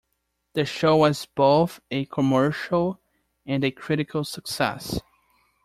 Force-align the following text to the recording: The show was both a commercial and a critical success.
The 0.53 0.65
show 0.65 0.97
was 0.97 1.27
both 1.27 1.79
a 1.91 2.05
commercial 2.05 2.99
and 3.45 3.63
a 3.63 3.69
critical 3.69 4.23
success. 4.23 4.99